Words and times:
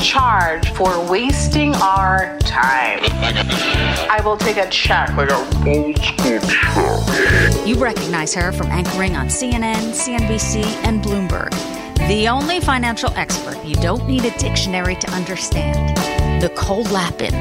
Charge 0.00 0.70
for 0.72 1.04
wasting 1.08 1.74
our 1.76 2.38
time. 2.40 3.00
Oh 3.02 4.06
I 4.10 4.20
will 4.24 4.36
take 4.36 4.56
a 4.56 4.68
check. 4.68 5.14
Like 5.16 5.30
a 5.30 6.40
truck. 6.46 7.66
You 7.66 7.76
recognize 7.76 8.34
her 8.34 8.52
from 8.52 8.68
anchoring 8.68 9.16
on 9.16 9.26
CNN, 9.26 9.92
CNBC, 9.92 10.64
and 10.84 11.02
Bloomberg. 11.02 11.50
The 12.08 12.28
only 12.28 12.60
financial 12.60 13.10
expert 13.16 13.62
you 13.64 13.74
don't 13.76 14.06
need 14.06 14.24
a 14.24 14.36
dictionary 14.38 14.96
to 14.96 15.10
understand. 15.10 15.96
Nicole 16.40 16.84
Lapin. 16.84 17.32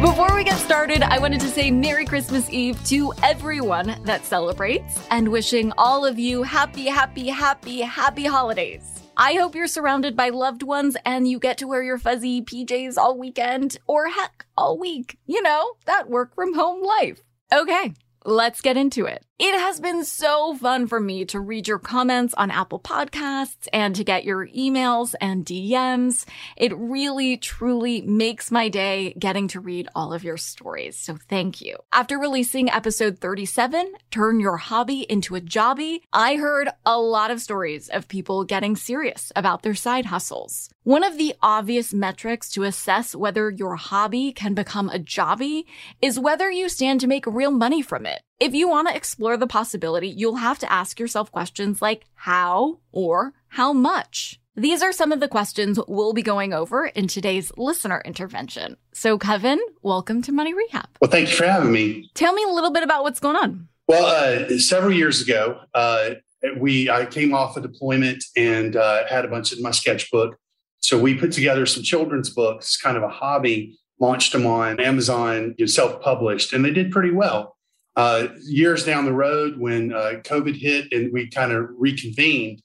Before 0.00 0.34
we 0.34 0.44
get 0.44 0.58
started, 0.58 1.02
I 1.02 1.18
wanted 1.18 1.40
to 1.40 1.48
say 1.48 1.70
Merry 1.70 2.04
Christmas 2.04 2.50
Eve 2.50 2.82
to 2.86 3.12
everyone 3.22 3.96
that 4.04 4.24
celebrates 4.24 5.06
and 5.10 5.28
wishing 5.28 5.72
all 5.78 6.04
of 6.04 6.18
you 6.18 6.42
happy, 6.42 6.86
happy, 6.86 7.28
happy, 7.28 7.80
happy 7.80 8.24
holidays. 8.24 9.03
I 9.16 9.34
hope 9.34 9.54
you're 9.54 9.68
surrounded 9.68 10.16
by 10.16 10.30
loved 10.30 10.64
ones 10.64 10.96
and 11.04 11.28
you 11.28 11.38
get 11.38 11.56
to 11.58 11.68
wear 11.68 11.82
your 11.82 11.98
fuzzy 11.98 12.42
PJs 12.42 12.98
all 12.98 13.16
weekend 13.16 13.78
or 13.86 14.08
heck, 14.08 14.46
all 14.56 14.76
week. 14.76 15.18
You 15.26 15.40
know, 15.40 15.74
that 15.86 16.10
work 16.10 16.34
from 16.34 16.54
home 16.54 16.82
life. 16.82 17.20
Okay, 17.52 17.92
let's 18.24 18.60
get 18.60 18.76
into 18.76 19.06
it. 19.06 19.24
It 19.36 19.58
has 19.58 19.80
been 19.80 20.04
so 20.04 20.54
fun 20.54 20.86
for 20.86 21.00
me 21.00 21.24
to 21.24 21.40
read 21.40 21.66
your 21.66 21.80
comments 21.80 22.34
on 22.34 22.52
Apple 22.52 22.78
Podcasts 22.78 23.66
and 23.72 23.92
to 23.96 24.04
get 24.04 24.22
your 24.22 24.46
emails 24.46 25.16
and 25.20 25.44
DMs. 25.44 26.24
It 26.56 26.72
really, 26.76 27.36
truly 27.36 28.00
makes 28.02 28.52
my 28.52 28.68
day 28.68 29.12
getting 29.18 29.48
to 29.48 29.58
read 29.58 29.88
all 29.92 30.12
of 30.12 30.22
your 30.22 30.36
stories. 30.36 30.96
So 30.96 31.18
thank 31.28 31.60
you. 31.60 31.78
After 31.92 32.16
releasing 32.16 32.70
episode 32.70 33.18
37, 33.18 33.94
Turn 34.12 34.38
Your 34.38 34.56
Hobby 34.56 35.00
into 35.10 35.34
a 35.34 35.40
Jobby, 35.40 36.02
I 36.12 36.36
heard 36.36 36.68
a 36.86 37.00
lot 37.00 37.32
of 37.32 37.40
stories 37.40 37.88
of 37.88 38.06
people 38.06 38.44
getting 38.44 38.76
serious 38.76 39.32
about 39.34 39.62
their 39.62 39.74
side 39.74 40.06
hustles. 40.06 40.70
One 40.84 41.02
of 41.02 41.18
the 41.18 41.34
obvious 41.42 41.92
metrics 41.92 42.50
to 42.50 42.62
assess 42.62 43.16
whether 43.16 43.50
your 43.50 43.74
hobby 43.74 44.32
can 44.32 44.54
become 44.54 44.90
a 44.90 45.00
jobby 45.00 45.64
is 46.00 46.20
whether 46.20 46.52
you 46.52 46.68
stand 46.68 47.00
to 47.00 47.08
make 47.08 47.26
real 47.26 47.50
money 47.50 47.82
from 47.82 48.06
it. 48.06 48.20
If 48.40 48.52
you 48.52 48.68
want 48.68 48.88
to 48.88 48.96
explore 48.96 49.36
the 49.36 49.46
possibility, 49.46 50.08
you'll 50.08 50.36
have 50.36 50.58
to 50.58 50.72
ask 50.72 50.98
yourself 50.98 51.30
questions 51.30 51.80
like 51.80 52.04
how 52.14 52.80
or 52.90 53.32
how 53.46 53.72
much. 53.72 54.40
These 54.56 54.82
are 54.82 54.90
some 54.90 55.12
of 55.12 55.20
the 55.20 55.28
questions 55.28 55.78
we'll 55.86 56.12
be 56.12 56.22
going 56.22 56.52
over 56.52 56.86
in 56.86 57.06
today's 57.06 57.52
listener 57.56 58.02
intervention. 58.04 58.76
So, 58.92 59.18
Kevin, 59.18 59.60
welcome 59.82 60.20
to 60.22 60.32
Money 60.32 60.52
Rehab. 60.52 60.88
Well, 61.00 61.12
thank 61.12 61.30
you 61.30 61.36
for 61.36 61.46
having 61.46 61.70
me. 61.70 62.10
Tell 62.14 62.32
me 62.32 62.42
a 62.42 62.48
little 62.48 62.72
bit 62.72 62.82
about 62.82 63.04
what's 63.04 63.20
going 63.20 63.36
on. 63.36 63.68
Well, 63.86 64.04
uh, 64.04 64.58
several 64.58 64.92
years 64.92 65.22
ago, 65.22 65.60
uh, 65.72 66.14
we 66.58 66.90
I 66.90 67.06
came 67.06 67.34
off 67.34 67.56
a 67.56 67.60
deployment 67.60 68.24
and 68.36 68.74
uh, 68.74 69.06
had 69.06 69.24
a 69.24 69.28
bunch 69.28 69.52
in 69.52 69.62
my 69.62 69.70
sketchbook. 69.70 70.36
So 70.80 70.98
we 70.98 71.14
put 71.14 71.30
together 71.30 71.66
some 71.66 71.84
children's 71.84 72.30
books, 72.30 72.76
kind 72.76 72.96
of 72.96 73.04
a 73.04 73.08
hobby, 73.08 73.78
launched 74.00 74.32
them 74.32 74.44
on 74.44 74.80
Amazon, 74.80 75.54
you 75.56 75.66
know, 75.66 75.70
self-published, 75.70 76.52
and 76.52 76.64
they 76.64 76.72
did 76.72 76.90
pretty 76.90 77.12
well. 77.12 77.53
Uh, 77.96 78.28
years 78.44 78.84
down 78.84 79.04
the 79.04 79.12
road, 79.12 79.58
when 79.58 79.92
uh, 79.92 80.14
COVID 80.24 80.56
hit 80.56 80.92
and 80.92 81.12
we 81.12 81.28
kind 81.28 81.52
of 81.52 81.68
reconvened, 81.76 82.60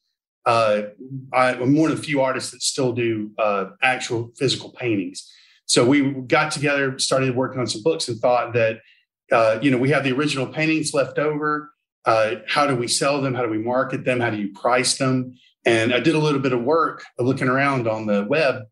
uh, 0.46 0.82
I, 1.32 1.54
I'm 1.54 1.76
one 1.76 1.92
of 1.92 1.98
the 1.98 2.04
few 2.04 2.22
artists 2.22 2.52
that 2.52 2.64
still 2.64 2.94
do 2.94 3.32
uh, 3.38 3.72
actual 3.84 4.32
physical 4.38 4.72
paintings. 4.72 5.32
So 5.66 5.86
we 5.86 6.12
got 6.12 6.52
together, 6.52 6.98
started 6.98 7.36
working 7.36 7.60
on 7.60 7.68
some 7.68 7.84
books, 7.84 8.08
and 8.08 8.20
thought 8.20 8.54
that 8.54 8.80
uh, 9.32 9.60
you 9.62 9.70
know 9.70 9.78
we 9.78 9.92
have 9.92 10.04
the 10.04 10.12
original 10.12 10.48
paintings 10.48 10.94
left 10.94 11.20
over. 11.20 11.72
Uh, 12.06 12.36
how 12.48 12.66
do 12.66 12.76
we 12.76 12.88
sell 12.88 13.22
them? 13.22 13.36
How 13.36 13.44
do 13.44 13.50
we 13.50 13.60
market 13.60 14.04
them? 14.06 14.20
How 14.20 14.32
do 14.32 14.38
you 14.38 14.52
price 14.54 14.98
them? 14.98 15.38
And 15.66 15.94
I 15.94 16.00
did 16.00 16.16
a 16.16 16.20
little 16.20 16.40
bit 16.40 16.54
of 16.54 16.64
work 16.64 17.04
looking 17.20 17.48
around 17.48 17.88
on 17.88 18.08
the 18.08 18.26
web, 18.28 18.64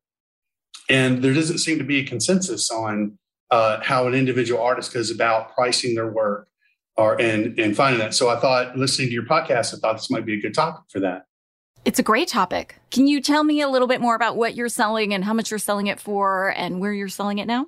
and 0.89 1.22
there 1.22 1.35
doesn't 1.35 1.59
seem 1.59 1.78
to 1.78 1.84
be 1.84 2.00
a 2.00 2.06
consensus 2.06 2.72
on 2.72 3.19
uh, 3.51 3.79
how 3.83 4.07
an 4.07 4.13
individual 4.13 4.61
artist 4.61 4.93
goes 4.93 5.11
about 5.11 5.53
pricing 5.53 5.95
their 5.95 6.11
work 6.11 6.47
or 6.95 7.19
and 7.21 7.57
and 7.59 7.75
finding 7.75 7.99
that. 7.99 8.13
So 8.13 8.29
I 8.29 8.39
thought, 8.39 8.77
listening 8.77 9.07
to 9.09 9.13
your 9.13 9.23
podcast, 9.23 9.73
I 9.73 9.77
thought 9.77 9.93
this 9.93 10.09
might 10.09 10.25
be 10.25 10.33
a 10.33 10.41
good 10.41 10.53
topic 10.53 10.83
for 10.89 10.99
that. 11.01 11.25
It's 11.85 11.99
a 11.99 12.03
great 12.03 12.27
topic. 12.27 12.75
Can 12.91 13.07
you 13.07 13.21
tell 13.21 13.43
me 13.43 13.61
a 13.61 13.69
little 13.69 13.87
bit 13.87 14.01
more 14.01 14.15
about 14.15 14.35
what 14.35 14.55
you're 14.55 14.67
selling 14.67 15.13
and 15.13 15.23
how 15.23 15.33
much 15.33 15.51
you're 15.51 15.59
selling 15.59 15.87
it 15.87 15.99
for 15.99 16.49
and 16.57 16.81
where 16.81 16.91
you're 16.91 17.07
selling 17.07 17.37
it 17.37 17.45
now? 17.47 17.67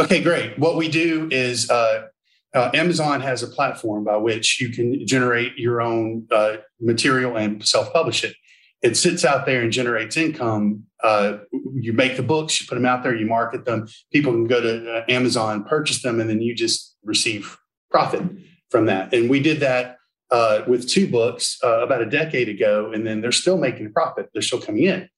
Okay, 0.00 0.22
great. 0.22 0.56
What 0.58 0.76
we 0.76 0.88
do 0.88 1.28
is 1.32 1.68
uh, 1.68 2.06
uh, 2.54 2.70
Amazon 2.72 3.20
has 3.20 3.42
a 3.42 3.48
platform 3.48 4.04
by 4.04 4.16
which 4.16 4.60
you 4.60 4.68
can 4.68 5.04
generate 5.06 5.56
your 5.56 5.80
own 5.80 6.28
uh, 6.30 6.58
material 6.80 7.36
and 7.36 7.66
self-publish 7.66 8.22
it. 8.22 8.36
It 8.80 8.96
sits 8.96 9.24
out 9.24 9.44
there 9.44 9.62
and 9.62 9.72
generates 9.72 10.16
income. 10.16 10.84
Uh, 11.02 11.38
you 11.74 11.92
make 11.92 12.16
the 12.16 12.22
books, 12.22 12.60
you 12.60 12.66
put 12.66 12.74
them 12.74 12.86
out 12.86 13.02
there, 13.02 13.14
you 13.14 13.26
market 13.26 13.64
them. 13.64 13.86
People 14.12 14.32
can 14.32 14.46
go 14.46 14.60
to 14.60 14.92
uh, 14.92 15.04
Amazon, 15.08 15.64
purchase 15.64 16.02
them, 16.02 16.20
and 16.20 16.28
then 16.28 16.40
you 16.40 16.54
just 16.54 16.96
receive 17.04 17.56
profit 17.90 18.22
from 18.70 18.86
that. 18.86 19.14
And 19.14 19.30
we 19.30 19.40
did 19.40 19.60
that 19.60 19.96
uh, 20.30 20.62
with 20.66 20.88
two 20.88 21.08
books 21.08 21.58
uh, 21.62 21.80
about 21.82 22.02
a 22.02 22.06
decade 22.06 22.48
ago, 22.48 22.90
and 22.92 23.06
then 23.06 23.20
they're 23.20 23.32
still 23.32 23.56
making 23.56 23.86
a 23.86 23.90
profit. 23.90 24.28
They're 24.32 24.42
still 24.42 24.60
coming 24.60 24.84
in. 24.84 25.08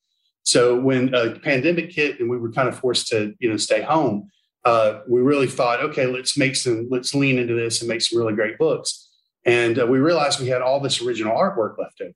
So 0.43 0.79
when 0.79 1.15
a 1.15 1.39
pandemic 1.39 1.93
hit 1.93 2.21
and 2.21 2.31
we 2.31 2.39
were 2.39 2.53
kind 2.53 2.69
of 2.69 2.79
forced 2.79 3.09
to, 3.09 3.35
you 3.39 3.51
know, 3.51 3.57
stay 3.57 3.83
home, 3.83 4.31
uh, 4.65 5.01
we 5.09 5.21
really 5.21 5.47
thought, 5.47 5.81
okay, 5.81 6.07
let's 6.07 6.37
make 6.37 6.57
some, 6.57 6.89
let's 6.91 7.15
lean 7.15 7.39
into 7.39 7.55
this 7.55 7.81
and 7.81 7.89
make 7.89 8.03
some 8.03 8.19
really 8.19 8.35
great 8.35 8.59
books. 8.59 9.09
And 9.45 9.79
uh, 9.79 9.87
we 9.87 9.99
realized 9.99 10.41
we 10.41 10.49
had 10.49 10.63
all 10.63 10.81
this 10.81 11.01
original 11.01 11.37
artwork 11.37 11.79
left 11.79 12.01
over, 12.01 12.13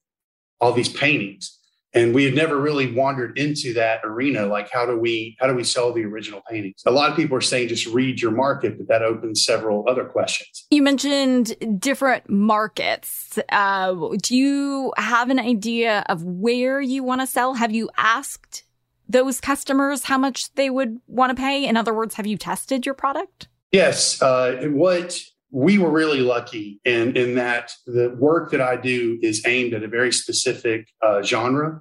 all 0.61 0.73
these 0.73 0.91
paintings, 0.91 1.59
and 1.95 2.15
we 2.15 2.25
had 2.25 2.35
never 2.35 2.61
really 2.61 2.93
wandered 2.93 3.39
into 3.39 3.73
that 3.75 4.01
arena. 4.05 4.47
Like, 4.47 4.71
how 4.71 4.85
do 4.85 4.99
we, 4.99 5.37
how 5.41 5.47
do 5.47 5.55
we 5.55 5.65
sell 5.65 5.93
the 5.93 6.05
original 6.05 6.43
paintings? 6.51 6.83
A 6.87 6.91
lot 6.91 7.11
of 7.11 7.17
people 7.17 7.37
are 7.37 7.41
saying 7.41 7.69
just 7.69 7.87
read 7.87 8.21
your 8.21 8.33
market, 8.33 8.77
but 8.77 8.89
that 8.89 9.03
opens 9.03 9.45
several 9.45 9.89
other 9.89 10.05
questions. 10.05 10.67
You 10.71 10.83
mentioned 10.83 11.55
different 11.81 12.29
markets. 12.29 13.39
Uh, 13.49 13.95
do 14.21 14.37
you 14.37 14.93
have 14.97 15.31
an 15.31 15.39
idea 15.39 16.05
of 16.09 16.25
where 16.25 16.81
you 16.81 17.05
want 17.05 17.21
to 17.21 17.27
sell? 17.27 17.55
Have 17.55 17.73
you 17.73 17.89
asked 17.97 18.65
those 19.09 19.41
customers 19.41 20.05
how 20.05 20.19
much 20.19 20.53
they 20.55 20.71
would 20.71 20.99
want 21.07 21.31
to 21.31 21.41
pay? 21.41 21.65
In 21.65 21.77
other 21.77 21.95
words, 21.95 22.17
have 22.17 22.27
you 22.27 22.37
tested 22.37 22.85
your 22.85 22.95
product? 22.95 23.49
Yes. 23.71 24.21
Uh, 24.21 24.69
what 24.71 25.21
we 25.55 25.79
were 25.79 25.91
really 25.91 26.21
lucky 26.21 26.81
in, 26.85 27.17
in 27.17 27.37
that 27.37 27.71
the 27.87 28.13
work 28.19 28.51
that 28.51 28.61
I 28.61 28.75
do 28.75 29.21
is 29.23 29.47
aimed 29.47 29.73
at 29.73 29.85
a 29.85 29.89
very 29.89 30.13
specific 30.13 30.89
uh, 31.01 31.23
genre. 31.23 31.81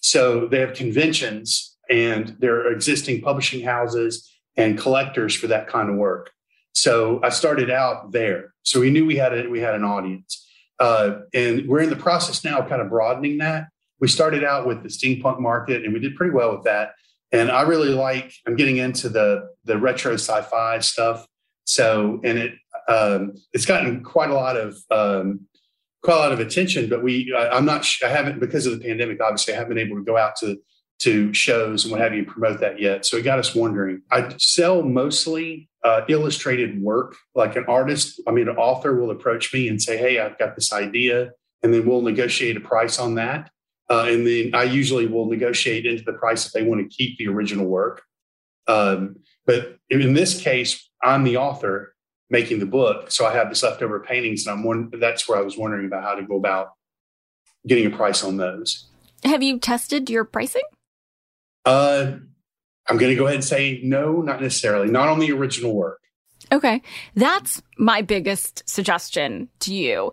So 0.00 0.46
they 0.46 0.60
have 0.60 0.74
conventions 0.74 1.74
and 1.88 2.36
there 2.38 2.56
are 2.56 2.70
existing 2.70 3.22
publishing 3.22 3.64
houses 3.64 4.30
and 4.58 4.76
collectors 4.76 5.34
for 5.34 5.46
that 5.46 5.68
kind 5.68 5.88
of 5.88 5.96
work. 5.96 6.32
So 6.72 7.18
I 7.22 7.30
started 7.30 7.70
out 7.70 8.12
there. 8.12 8.52
So 8.62 8.78
we 8.78 8.90
knew 8.90 9.06
we 9.06 9.16
had 9.16 9.32
a, 9.32 9.48
we 9.48 9.60
had 9.60 9.74
an 9.74 9.84
audience, 9.84 10.46
uh, 10.78 11.20
and 11.32 11.66
we're 11.66 11.80
in 11.80 11.88
the 11.88 11.96
process 11.96 12.44
now 12.44 12.58
of 12.58 12.68
kind 12.68 12.82
of 12.82 12.90
broadening 12.90 13.38
that. 13.38 13.68
We 14.00 14.08
started 14.08 14.44
out 14.44 14.66
with 14.66 14.82
the 14.82 14.90
steampunk 14.90 15.40
market, 15.40 15.82
and 15.82 15.94
we 15.94 15.98
did 15.98 16.14
pretty 16.14 16.34
well 16.34 16.54
with 16.54 16.64
that. 16.64 16.92
And 17.32 17.50
I 17.50 17.62
really 17.62 17.88
like. 17.88 18.34
I'm 18.46 18.54
getting 18.54 18.76
into 18.76 19.08
the 19.08 19.48
the 19.64 19.78
retro 19.78 20.14
sci-fi 20.14 20.78
stuff. 20.80 21.26
So 21.68 22.18
and 22.24 22.38
it 22.38 22.54
um, 22.88 23.34
it's 23.52 23.66
gotten 23.66 24.02
quite 24.02 24.30
a 24.30 24.34
lot 24.34 24.56
of 24.56 24.78
um, 24.90 25.40
quite 26.02 26.14
a 26.14 26.18
lot 26.18 26.32
of 26.32 26.40
attention. 26.40 26.88
But 26.88 27.02
we 27.02 27.32
I, 27.36 27.50
I'm 27.50 27.66
not. 27.66 27.86
I 28.02 28.08
haven't 28.08 28.40
because 28.40 28.64
of 28.64 28.78
the 28.78 28.84
pandemic. 28.84 29.20
Obviously, 29.20 29.52
I 29.52 29.58
haven't 29.58 29.74
been 29.76 29.86
able 29.86 29.98
to 29.98 30.04
go 30.04 30.16
out 30.16 30.36
to 30.36 30.56
to 31.00 31.32
shows 31.34 31.84
and 31.84 31.92
what 31.92 32.00
have 32.00 32.14
you 32.14 32.24
promote 32.24 32.60
that 32.60 32.80
yet. 32.80 33.04
So 33.04 33.18
it 33.18 33.22
got 33.22 33.38
us 33.38 33.54
wondering. 33.54 34.00
I 34.10 34.34
sell 34.38 34.82
mostly 34.82 35.68
uh, 35.84 36.00
illustrated 36.08 36.82
work. 36.82 37.14
Like 37.34 37.54
an 37.54 37.66
artist, 37.68 38.20
I 38.26 38.30
mean, 38.30 38.48
an 38.48 38.56
author 38.56 38.98
will 38.98 39.10
approach 39.10 39.52
me 39.52 39.68
and 39.68 39.80
say, 39.80 39.98
"Hey, 39.98 40.18
I've 40.18 40.38
got 40.38 40.54
this 40.54 40.72
idea. 40.72 41.32
and 41.62 41.74
then 41.74 41.84
we'll 41.86 42.02
negotiate 42.02 42.56
a 42.56 42.60
price 42.60 42.98
on 43.00 43.16
that. 43.16 43.50
Uh, 43.90 44.06
and 44.08 44.26
then 44.26 44.54
I 44.54 44.62
usually 44.62 45.06
will 45.06 45.26
negotiate 45.26 45.86
into 45.86 46.04
the 46.04 46.12
price 46.12 46.46
if 46.46 46.52
they 46.52 46.62
want 46.62 46.80
to 46.80 46.96
keep 46.96 47.18
the 47.18 47.26
original 47.26 47.66
work. 47.66 48.02
Um, 48.68 49.16
but 49.44 49.78
in 49.90 50.12
this 50.12 50.40
case, 50.40 50.87
I'm 51.02 51.24
the 51.24 51.36
author 51.36 51.94
making 52.30 52.58
the 52.58 52.66
book, 52.66 53.10
so 53.10 53.26
I 53.26 53.32
have 53.32 53.48
this 53.48 53.62
leftover 53.62 54.00
paintings, 54.00 54.46
and 54.46 54.58
I'm 54.58 54.64
one. 54.64 54.90
That's 54.98 55.28
where 55.28 55.38
I 55.38 55.42
was 55.42 55.56
wondering 55.56 55.86
about 55.86 56.02
how 56.02 56.14
to 56.14 56.22
go 56.22 56.36
about 56.36 56.72
getting 57.66 57.86
a 57.86 57.96
price 57.96 58.22
on 58.22 58.36
those. 58.36 58.88
Have 59.24 59.42
you 59.42 59.58
tested 59.58 60.08
your 60.10 60.24
pricing? 60.24 60.62
Uh, 61.64 62.12
I'm 62.88 62.96
going 62.96 63.10
to 63.10 63.16
go 63.16 63.24
ahead 63.24 63.36
and 63.36 63.44
say 63.44 63.80
no, 63.82 64.22
not 64.22 64.40
necessarily. 64.40 64.90
Not 64.90 65.08
on 65.08 65.18
the 65.18 65.32
original 65.32 65.74
work. 65.74 66.00
Okay. 66.50 66.80
That's 67.14 67.60
my 67.76 68.00
biggest 68.00 68.66
suggestion 68.68 69.48
to 69.60 69.74
you 69.74 70.12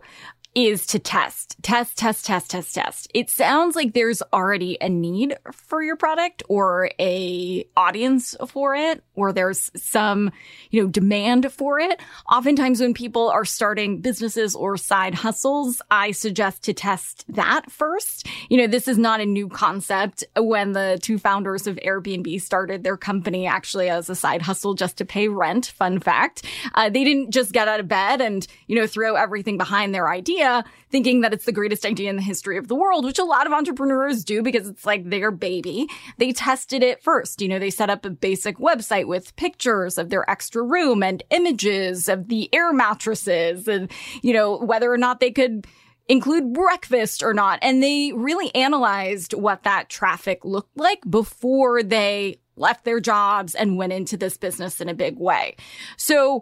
is 0.56 0.86
to 0.86 0.98
test, 0.98 1.54
test, 1.60 1.98
test, 1.98 2.24
test, 2.24 2.50
test, 2.50 2.74
test. 2.74 3.10
It 3.12 3.28
sounds 3.28 3.76
like 3.76 3.92
there's 3.92 4.22
already 4.32 4.78
a 4.80 4.88
need 4.88 5.36
for 5.52 5.82
your 5.82 5.96
product 5.96 6.42
or 6.48 6.90
a 6.98 7.68
audience 7.76 8.34
for 8.48 8.74
it, 8.74 9.04
or 9.14 9.34
there's 9.34 9.70
some, 9.76 10.32
you 10.70 10.82
know, 10.82 10.88
demand 10.88 11.52
for 11.52 11.78
it. 11.78 12.00
Oftentimes 12.32 12.80
when 12.80 12.94
people 12.94 13.28
are 13.28 13.44
starting 13.44 14.00
businesses 14.00 14.56
or 14.56 14.78
side 14.78 15.14
hustles, 15.14 15.82
I 15.90 16.12
suggest 16.12 16.64
to 16.64 16.72
test 16.72 17.26
that 17.28 17.70
first. 17.70 18.26
You 18.48 18.56
know, 18.56 18.66
this 18.66 18.88
is 18.88 18.96
not 18.96 19.20
a 19.20 19.26
new 19.26 19.50
concept. 19.50 20.24
When 20.38 20.72
the 20.72 20.98
two 21.02 21.18
founders 21.18 21.66
of 21.66 21.76
Airbnb 21.76 22.40
started 22.40 22.82
their 22.82 22.96
company 22.96 23.46
actually 23.46 23.90
as 23.90 24.08
a 24.08 24.14
side 24.14 24.40
hustle 24.40 24.72
just 24.72 24.96
to 24.96 25.04
pay 25.04 25.28
rent, 25.28 25.66
fun 25.66 26.00
fact, 26.00 26.46
uh, 26.74 26.88
they 26.88 27.04
didn't 27.04 27.30
just 27.30 27.52
get 27.52 27.68
out 27.68 27.78
of 27.78 27.88
bed 27.88 28.22
and, 28.22 28.46
you 28.68 28.76
know, 28.76 28.86
throw 28.86 29.16
everything 29.16 29.58
behind 29.58 29.94
their 29.94 30.08
idea 30.08 30.45
idea 30.46 30.64
thinking 30.90 31.20
that 31.20 31.34
it's 31.34 31.44
the 31.44 31.52
greatest 31.52 31.84
idea 31.84 32.08
in 32.08 32.16
the 32.16 32.22
history 32.22 32.56
of 32.56 32.68
the 32.68 32.74
world, 32.74 33.04
which 33.04 33.18
a 33.18 33.24
lot 33.24 33.46
of 33.46 33.52
entrepreneurs 33.52 34.24
do 34.24 34.42
because 34.42 34.68
it's 34.68 34.86
like 34.86 35.08
their 35.10 35.30
baby. 35.30 35.88
They 36.18 36.32
tested 36.32 36.82
it 36.82 37.02
first. 37.02 37.42
You 37.42 37.48
know, 37.48 37.58
they 37.58 37.70
set 37.70 37.90
up 37.90 38.04
a 38.04 38.10
basic 38.10 38.58
website 38.58 39.06
with 39.06 39.34
pictures 39.36 39.98
of 39.98 40.08
their 40.08 40.28
extra 40.30 40.62
room 40.62 41.02
and 41.02 41.22
images 41.30 42.08
of 42.08 42.28
the 42.28 42.48
air 42.54 42.72
mattresses 42.72 43.68
and, 43.68 43.90
you 44.22 44.32
know, 44.32 44.56
whether 44.58 44.90
or 44.90 44.96
not 44.96 45.20
they 45.20 45.32
could 45.32 45.66
include 46.08 46.52
breakfast 46.52 47.22
or 47.22 47.34
not. 47.34 47.58
And 47.62 47.82
they 47.82 48.12
really 48.12 48.54
analyzed 48.54 49.34
what 49.34 49.64
that 49.64 49.88
traffic 49.88 50.44
looked 50.44 50.76
like 50.78 51.00
before 51.10 51.82
they 51.82 52.38
left 52.54 52.84
their 52.84 53.00
jobs 53.00 53.54
and 53.54 53.76
went 53.76 53.92
into 53.92 54.16
this 54.16 54.36
business 54.36 54.80
in 54.80 54.88
a 54.88 54.94
big 54.94 55.18
way. 55.18 55.56
So 55.96 56.40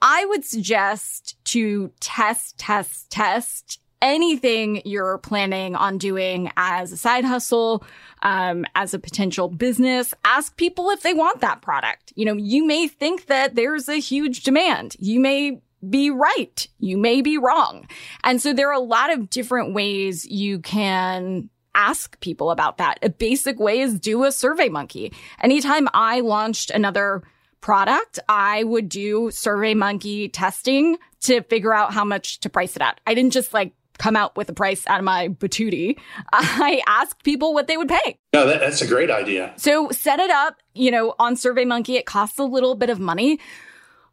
I 0.00 0.24
would 0.24 0.44
suggest 0.44 1.36
to 1.52 1.90
test, 2.00 2.58
test, 2.58 3.10
test 3.10 3.78
anything 4.00 4.82
you're 4.84 5.18
planning 5.18 5.76
on 5.76 5.96
doing 5.96 6.50
as 6.56 6.92
a 6.92 6.96
side 6.96 7.24
hustle, 7.24 7.84
um, 8.22 8.66
as 8.74 8.92
a 8.92 8.98
potential 8.98 9.48
business. 9.48 10.12
Ask 10.24 10.56
people 10.56 10.90
if 10.90 11.02
they 11.02 11.14
want 11.14 11.40
that 11.40 11.62
product. 11.62 12.12
You 12.16 12.24
know, 12.24 12.34
you 12.34 12.66
may 12.66 12.88
think 12.88 13.26
that 13.26 13.54
there's 13.54 13.88
a 13.88 13.96
huge 13.96 14.42
demand. 14.42 14.96
You 14.98 15.20
may 15.20 15.62
be 15.88 16.10
right. 16.10 16.66
You 16.78 16.96
may 16.98 17.22
be 17.22 17.38
wrong. 17.38 17.86
And 18.24 18.40
so 18.40 18.52
there 18.52 18.68
are 18.68 18.72
a 18.72 18.80
lot 18.80 19.12
of 19.12 19.30
different 19.30 19.72
ways 19.72 20.26
you 20.26 20.58
can 20.58 21.48
ask 21.74 22.18
people 22.20 22.50
about 22.50 22.78
that. 22.78 22.98
A 23.02 23.08
basic 23.08 23.58
way 23.58 23.80
is 23.80 23.98
do 23.98 24.24
a 24.24 24.32
survey 24.32 24.68
monkey. 24.68 25.12
Anytime 25.40 25.88
I 25.94 26.20
launched 26.20 26.70
another 26.70 27.22
product, 27.62 28.18
I 28.28 28.64
would 28.64 28.90
do 28.90 29.30
survey 29.30 29.72
monkey 29.72 30.28
testing 30.28 30.98
to 31.22 31.40
figure 31.42 31.72
out 31.72 31.94
how 31.94 32.04
much 32.04 32.40
to 32.40 32.50
price 32.50 32.76
it 32.76 32.82
at. 32.82 33.00
I 33.06 33.14
didn't 33.14 33.32
just 33.32 33.54
like 33.54 33.72
come 33.98 34.16
out 34.16 34.36
with 34.36 34.48
a 34.48 34.52
price 34.52 34.86
out 34.86 34.98
of 34.98 35.04
my 35.04 35.28
batootie. 35.28 35.98
I 36.32 36.82
asked 36.86 37.22
people 37.24 37.54
what 37.54 37.68
they 37.68 37.76
would 37.76 37.88
pay. 37.88 38.18
No, 38.34 38.46
that, 38.46 38.60
that's 38.60 38.82
a 38.82 38.86
great 38.86 39.10
idea. 39.10 39.54
So 39.56 39.90
set 39.90 40.18
it 40.18 40.30
up, 40.30 40.56
you 40.74 40.90
know, 40.90 41.14
on 41.18 41.36
Survey 41.36 41.64
Monkey. 41.64 41.96
It 41.96 42.04
costs 42.04 42.38
a 42.38 42.44
little 42.44 42.74
bit 42.74 42.90
of 42.90 42.98
money, 42.98 43.38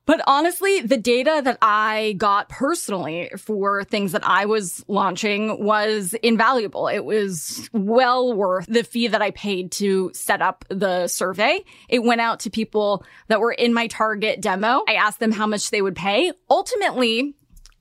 but 0.09 0.21
honestly, 0.25 0.81
the 0.81 0.97
data 0.97 1.39
that 1.43 1.59
I 1.61 2.15
got 2.17 2.49
personally 2.49 3.29
for 3.37 3.83
things 3.83 4.13
that 4.13 4.25
I 4.25 4.47
was 4.47 4.83
launching 4.87 5.63
was 5.63 6.15
invaluable. 6.23 6.87
It 6.87 7.05
was 7.05 7.69
well 7.73 8.33
worth 8.33 8.65
the 8.65 8.81
fee 8.81 9.09
that 9.09 9.21
I 9.21 9.29
paid 9.29 9.71
to 9.73 10.09
set 10.15 10.41
up 10.41 10.65
the 10.67 11.07
survey. 11.09 11.63
It 11.89 11.99
went 11.99 12.21
out 12.21 12.39
to 12.39 12.49
people 12.49 13.05
that 13.27 13.39
were 13.39 13.51
in 13.51 13.71
my 13.71 13.85
target 13.85 14.41
demo. 14.41 14.81
I 14.87 14.95
asked 14.95 15.19
them 15.19 15.31
how 15.31 15.45
much 15.45 15.69
they 15.69 15.83
would 15.83 15.95
pay. 15.95 16.33
Ultimately, 16.49 17.35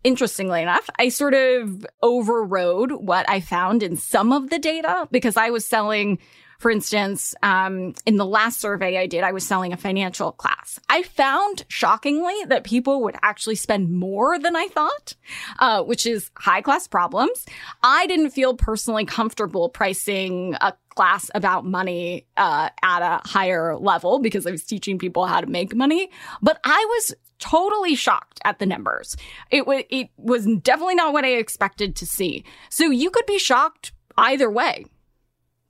interestingly 0.05 0.61
enough, 0.61 0.91
I 0.99 1.09
sort 1.09 1.33
of 1.33 1.87
overrode 2.03 2.93
what 2.93 3.27
I 3.27 3.41
found 3.41 3.83
in 3.83 3.97
some 3.97 4.35
of 4.35 4.51
the 4.51 4.59
data 4.59 5.09
because 5.11 5.39
I 5.39 5.49
was 5.49 5.65
selling 5.65 6.19
for 6.59 6.73
instance, 6.73 7.37
um, 7.43 7.95
in 8.05 8.17
the 8.17 8.27
last 8.27 8.61
survey 8.61 8.99
I 8.99 9.07
did, 9.07 9.23
I 9.23 9.31
was 9.31 9.47
selling 9.47 9.73
a 9.73 9.77
financial 9.77 10.33
class. 10.33 10.81
I 10.89 11.03
found 11.03 11.65
shockingly 11.69 12.35
that 12.49 12.65
people 12.65 13.03
would 13.03 13.17
actually 13.23 13.55
spend 13.55 13.93
more 13.93 14.41
than 14.41 14.57
I 14.57 14.67
thought, 14.67 15.15
uh, 15.61 15.85
which 15.85 16.05
is 16.05 16.31
high 16.37 16.61
class 16.61 16.89
problems. 16.89 17.47
I 17.85 18.09
didn't 18.09 18.31
feel 18.31 18.55
personally 18.55 19.05
comfortable 19.05 19.69
pricing 19.69 20.57
a 20.61 20.75
class 20.97 21.31
about 21.33 21.65
money 21.65 22.27
uh, 22.37 22.71
at 22.83 23.03
a 23.03 23.21
higher 23.29 23.77
level 23.77 24.19
because 24.19 24.45
I 24.45 24.51
was 24.51 24.65
teaching 24.65 24.99
people 24.99 25.27
how 25.27 25.41
to 25.41 25.47
make 25.47 25.77
money. 25.77 26.11
But 26.43 26.59
I 26.65 26.85
was 26.89 27.15
totally 27.39 27.95
shocked 27.95 28.41
at 28.45 28.59
the 28.59 28.67
numbers. 28.67 29.17
It 29.53 29.65
was 29.65 29.85
it 29.91 30.09
was 30.17 30.45
definitely 30.61 30.97
not 30.97 31.13
what 31.13 31.25
I 31.25 31.35
expected 31.35 31.95
to 31.97 32.07
see. 32.07 32.45
So 32.69 32.91
you 32.91 33.11
could 33.11 33.27
be 33.27 33.39
shocked 33.39 33.93
either 34.17 34.51
way. 34.51 34.87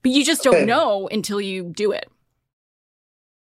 But 0.09 0.15
you 0.15 0.25
just 0.25 0.43
don't 0.43 0.55
okay. 0.55 0.65
know 0.65 1.07
until 1.13 1.39
you 1.39 1.65
do 1.65 1.93
it. 1.93 2.09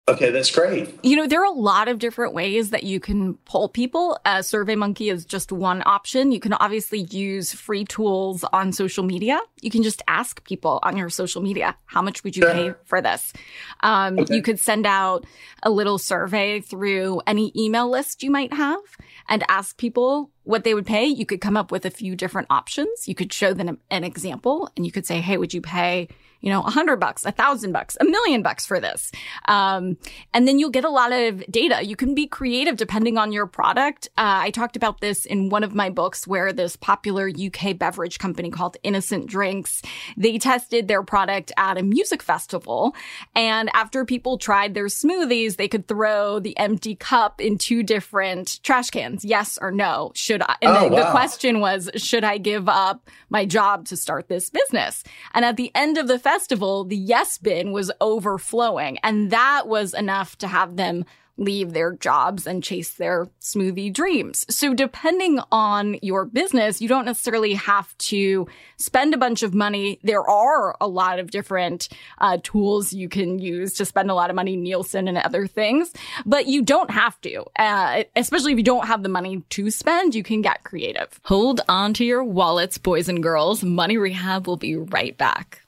Okay, 0.08 0.30
that's 0.30 0.50
great. 0.50 0.88
You 1.04 1.14
know, 1.14 1.28
there 1.28 1.40
are 1.40 1.52
a 1.52 1.56
lot 1.56 1.86
of 1.86 2.00
different 2.00 2.34
ways 2.34 2.70
that 2.70 2.82
you 2.82 2.98
can 2.98 3.34
poll 3.44 3.68
people. 3.68 4.18
Uh, 4.24 4.38
SurveyMonkey 4.38 5.12
is 5.12 5.24
just 5.24 5.52
one 5.52 5.82
option. 5.86 6.32
You 6.32 6.40
can 6.40 6.52
obviously 6.54 7.02
use 7.10 7.52
free 7.52 7.84
tools 7.84 8.44
on 8.52 8.72
social 8.72 9.04
media. 9.04 9.38
You 9.62 9.70
can 9.70 9.84
just 9.84 10.02
ask 10.08 10.42
people 10.44 10.80
on 10.82 10.96
your 10.96 11.08
social 11.08 11.40
media, 11.40 11.76
how 11.86 12.02
much 12.02 12.24
would 12.24 12.36
you 12.36 12.42
sure. 12.42 12.52
pay 12.52 12.74
for 12.84 13.00
this? 13.00 13.32
Um, 13.80 14.18
okay. 14.18 14.34
You 14.34 14.42
could 14.42 14.58
send 14.58 14.86
out 14.86 15.24
a 15.62 15.70
little 15.70 15.98
survey 15.98 16.60
through 16.60 17.20
any 17.28 17.52
email 17.56 17.88
list 17.88 18.24
you 18.24 18.30
might 18.30 18.52
have 18.52 18.80
and 19.28 19.44
ask 19.48 19.76
people 19.76 20.30
what 20.46 20.64
they 20.64 20.74
would 20.74 20.86
pay. 20.86 21.06
You 21.06 21.26
could 21.26 21.40
come 21.40 21.56
up 21.56 21.70
with 21.70 21.84
a 21.84 21.90
few 21.90 22.16
different 22.16 22.46
options. 22.50 23.08
You 23.08 23.14
could 23.14 23.32
show 23.32 23.52
them 23.52 23.78
an 23.90 24.04
example 24.04 24.70
and 24.76 24.86
you 24.86 24.92
could 24.92 25.04
say, 25.04 25.20
Hey, 25.20 25.36
would 25.36 25.52
you 25.52 25.60
pay 25.60 26.08
you 26.40 26.52
know, 26.52 26.62
a 26.62 26.70
hundred 26.70 26.96
bucks, 26.98 27.24
a 27.24 27.32
thousand 27.32 27.72
bucks, 27.72 27.96
a 28.00 28.04
million 28.04 28.42
bucks 28.42 28.66
for 28.66 28.78
this. 28.78 29.10
Um, 29.48 29.96
and 30.32 30.46
then 30.46 30.58
you'll 30.58 30.70
get 30.70 30.84
a 30.84 30.90
lot 30.90 31.12
of 31.12 31.44
data. 31.50 31.84
You 31.84 31.96
can 31.96 32.14
be 32.14 32.26
creative 32.26 32.76
depending 32.76 33.18
on 33.18 33.32
your 33.32 33.46
product. 33.46 34.08
Uh, 34.16 34.46
I 34.46 34.50
talked 34.50 34.76
about 34.76 35.00
this 35.00 35.24
in 35.24 35.48
one 35.48 35.64
of 35.64 35.74
my 35.74 35.90
books 35.90 36.26
where 36.26 36.52
this 36.52 36.76
popular 36.76 37.28
UK 37.28 37.76
beverage 37.76 38.18
company 38.18 38.50
called 38.50 38.76
Innocent 38.82 39.26
Drinks, 39.26 39.82
they 40.16 40.38
tested 40.38 40.88
their 40.88 41.02
product 41.02 41.52
at 41.56 41.78
a 41.78 41.82
music 41.82 42.22
festival. 42.22 42.94
And 43.34 43.70
after 43.74 44.04
people 44.04 44.38
tried 44.38 44.74
their 44.74 44.86
smoothies, 44.86 45.56
they 45.56 45.68
could 45.68 45.88
throw 45.88 46.38
the 46.38 46.56
empty 46.58 46.94
cup 46.94 47.40
in 47.40 47.58
two 47.58 47.82
different 47.82 48.62
trash 48.62 48.90
cans. 48.90 49.24
Yes 49.24 49.58
or 49.60 49.70
no. 49.70 50.12
Should 50.14 50.35
I? 50.42 50.56
And 50.62 50.76
oh, 50.76 50.88
wow. 50.88 51.04
the 51.04 51.10
question 51.10 51.60
was, 51.60 51.90
should 51.96 52.24
I 52.24 52.38
give 52.38 52.68
up 52.68 53.08
my 53.30 53.44
job 53.44 53.86
to 53.86 53.96
start 53.96 54.28
this 54.28 54.50
business? 54.50 55.04
And 55.34 55.44
at 55.44 55.56
the 55.56 55.70
end 55.74 55.98
of 55.98 56.08
the 56.08 56.18
festival, 56.18 56.84
the 56.84 56.96
yes 56.96 57.38
bin 57.38 57.72
was 57.72 57.90
overflowing. 58.00 58.98
And 59.02 59.30
that 59.30 59.68
was 59.68 59.94
enough 59.94 60.36
to 60.38 60.48
have 60.48 60.76
them 60.76 61.04
leave 61.36 61.72
their 61.72 61.92
jobs 61.92 62.46
and 62.46 62.62
chase 62.62 62.94
their 62.94 63.26
smoothie 63.40 63.92
dreams. 63.92 64.46
So 64.48 64.74
depending 64.74 65.40
on 65.52 65.98
your 66.02 66.24
business, 66.24 66.80
you 66.80 66.88
don't 66.88 67.04
necessarily 67.04 67.54
have 67.54 67.96
to 67.98 68.46
spend 68.78 69.14
a 69.14 69.18
bunch 69.18 69.42
of 69.42 69.54
money. 69.54 69.98
There 70.02 70.22
are 70.22 70.76
a 70.80 70.88
lot 70.88 71.18
of 71.18 71.30
different 71.30 71.88
uh, 72.18 72.38
tools 72.42 72.92
you 72.92 73.08
can 73.08 73.38
use 73.38 73.74
to 73.74 73.84
spend 73.84 74.10
a 74.10 74.14
lot 74.14 74.30
of 74.30 74.36
money, 74.36 74.56
Nielsen 74.56 75.08
and 75.08 75.18
other 75.18 75.46
things, 75.46 75.92
but 76.24 76.46
you 76.46 76.62
don't 76.62 76.90
have 76.90 77.20
to. 77.22 77.44
Uh, 77.58 78.04
especially 78.14 78.52
if 78.52 78.58
you 78.58 78.64
don't 78.64 78.86
have 78.86 79.02
the 79.02 79.08
money 79.08 79.42
to 79.50 79.70
spend, 79.70 80.14
you 80.14 80.22
can 80.22 80.42
get 80.42 80.64
creative. 80.64 81.20
Hold 81.24 81.60
on 81.68 81.94
to 81.94 82.04
your 82.04 82.24
wallets, 82.24 82.78
boys 82.78 83.08
and 83.08 83.22
girls. 83.22 83.62
Money 83.62 83.98
Rehab 83.98 84.46
will 84.46 84.56
be 84.56 84.76
right 84.76 85.16
back. 85.16 85.62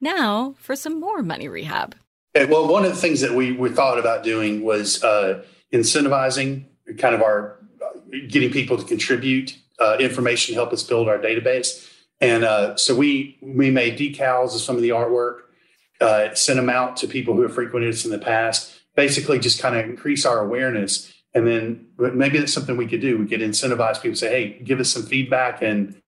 Now 0.00 0.54
for 0.58 0.76
some 0.76 1.00
more 1.00 1.22
money 1.22 1.48
rehab. 1.48 1.96
Well, 2.46 2.68
one 2.68 2.84
of 2.84 2.90
the 2.90 3.00
things 3.00 3.20
that 3.20 3.32
we, 3.32 3.52
we 3.52 3.70
thought 3.70 3.98
about 3.98 4.22
doing 4.22 4.62
was 4.62 5.02
uh, 5.02 5.44
incentivizing 5.72 6.64
kind 6.98 7.14
of 7.14 7.22
our 7.22 7.58
getting 8.28 8.50
people 8.50 8.78
to 8.78 8.84
contribute 8.84 9.56
uh, 9.78 9.96
information 10.00 10.54
to 10.54 10.60
help 10.60 10.72
us 10.72 10.82
build 10.82 11.08
our 11.08 11.18
database. 11.18 11.88
And 12.20 12.44
uh, 12.44 12.76
so 12.76 12.94
we 12.94 13.38
we 13.40 13.70
made 13.70 13.98
decals 13.98 14.54
of 14.54 14.60
some 14.60 14.76
of 14.76 14.82
the 14.82 14.90
artwork, 14.90 15.40
uh, 16.00 16.34
sent 16.34 16.56
them 16.56 16.70
out 16.70 16.96
to 16.98 17.08
people 17.08 17.34
who 17.34 17.42
have 17.42 17.54
frequented 17.54 17.92
us 17.92 18.04
in 18.04 18.10
the 18.10 18.18
past. 18.18 18.80
Basically, 18.96 19.38
just 19.38 19.60
kind 19.60 19.76
of 19.76 19.84
increase 19.84 20.26
our 20.26 20.40
awareness 20.40 21.12
And 21.34 21.46
then 21.46 21.86
maybe 21.98 22.38
that's 22.38 22.52
something 22.52 22.76
we 22.76 22.86
could 22.86 23.00
do. 23.00 23.18
We 23.18 23.26
could 23.26 23.40
incentivize 23.40 24.00
people, 24.00 24.16
say, 24.16 24.30
hey, 24.30 24.62
give 24.64 24.80
us 24.80 24.90
some 24.90 25.04
feedback 25.04 25.62
and 25.62 26.00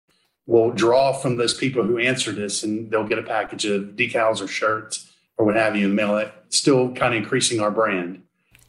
we'll 0.47 0.71
draw 0.71 1.13
from 1.13 1.37
those 1.37 1.55
people 1.55 1.85
who 1.85 1.99
answered 1.99 2.37
this 2.37 2.65
and 2.65 2.91
they'll 2.91 3.07
get 3.07 3.19
a 3.19 3.23
package 3.23 3.67
of 3.67 3.83
decals 3.97 4.43
or 4.43 4.49
shirts 4.49 5.10
or 5.41 5.45
what 5.47 5.57
have 5.57 5.75
you 5.75 5.87
and 5.87 5.97
mail 5.97 6.19
it, 6.19 6.31
still 6.51 6.93
kind 6.93 7.15
of 7.15 7.23
increasing 7.23 7.61
our 7.61 7.71
brand. 7.71 8.23